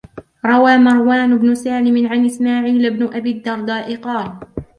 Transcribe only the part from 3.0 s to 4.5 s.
أَبِي الدَّرْدَاءِ قَالَ